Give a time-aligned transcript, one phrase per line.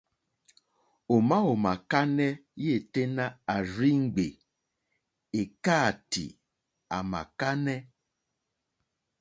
[1.13, 2.31] Òmá ò mà kánɛ́
[2.63, 4.27] yêténá à rzí ŋgbè
[5.41, 6.25] èkáàtì
[6.95, 7.79] à màkánɛ́.